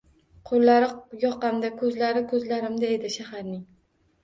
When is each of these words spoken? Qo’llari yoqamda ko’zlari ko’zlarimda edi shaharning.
Qo’llari 0.49 0.87
yoqamda 1.25 1.71
ko’zlari 1.83 2.25
ko’zlarimda 2.33 2.93
edi 2.99 3.15
shaharning. 3.21 3.65